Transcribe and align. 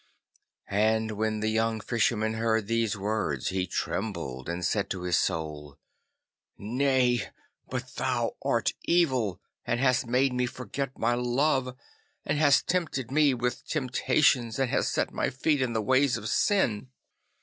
And 0.67 1.11
when 1.11 1.41
the 1.41 1.49
young 1.49 1.79
Fisherman 1.79 2.33
heard 2.33 2.65
these 2.65 2.97
words 2.97 3.49
he 3.49 3.67
trembled 3.67 4.49
and 4.49 4.65
said 4.65 4.89
to 4.89 5.03
his 5.03 5.15
Soul, 5.15 5.77
'Nay, 6.57 7.29
but 7.69 7.87
thou 7.97 8.35
art 8.41 8.71
evil, 8.81 9.39
and 9.63 9.79
hast 9.79 10.07
made 10.07 10.33
me 10.33 10.47
forget 10.47 10.97
my 10.97 11.13
love, 11.13 11.77
and 12.25 12.39
hast 12.39 12.65
tempted 12.65 13.11
me 13.11 13.35
with 13.35 13.63
temptations, 13.67 14.57
and 14.57 14.71
hast 14.71 14.91
set 14.91 15.13
my 15.13 15.29
feet 15.29 15.61
in 15.61 15.73
the 15.73 15.83
ways 15.83 16.17
of 16.17 16.27
sin. 16.27 16.89